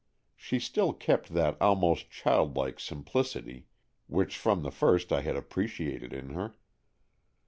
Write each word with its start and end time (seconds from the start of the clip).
She 0.35 0.57
still 0.57 0.93
kept 0.93 1.31
that 1.35 1.61
almost 1.61 2.09
childlike 2.09 2.79
simplicity 2.79 3.67
which 4.07 4.35
from 4.35 4.63
the 4.63 4.71
first 4.71 5.11
I 5.13 5.21
had 5.21 5.35
appreciated 5.35 6.11
in 6.11 6.31
her. 6.31 6.55